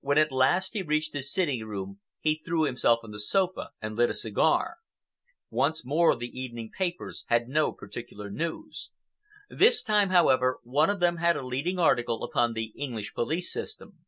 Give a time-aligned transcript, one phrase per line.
[0.00, 3.94] When at last he reached his sitting room he threw himself on the sofa and
[3.94, 4.78] lit a cigar.
[5.48, 8.90] Once more the evening papers had no particular news.
[9.48, 13.98] This time, however, one of them had a leading article upon the English police system.